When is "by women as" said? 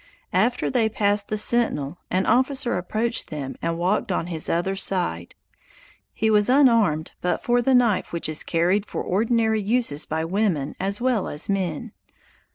10.07-11.01